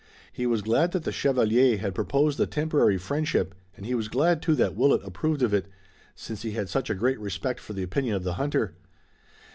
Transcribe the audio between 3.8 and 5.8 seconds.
he was glad, too, that Willet approved of it,